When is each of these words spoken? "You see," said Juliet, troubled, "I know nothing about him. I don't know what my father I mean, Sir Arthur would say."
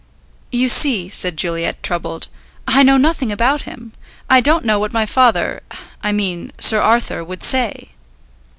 "You 0.51 0.67
see," 0.67 1.09
said 1.09 1.37
Juliet, 1.37 1.83
troubled, 1.83 2.27
"I 2.67 2.81
know 2.81 2.97
nothing 2.97 3.31
about 3.31 3.61
him. 3.69 3.93
I 4.31 4.41
don't 4.41 4.65
know 4.65 4.79
what 4.79 4.91
my 4.91 5.05
father 5.05 5.61
I 6.01 6.11
mean, 6.11 6.51
Sir 6.57 6.81
Arthur 6.81 7.23
would 7.23 7.43
say." 7.43 7.89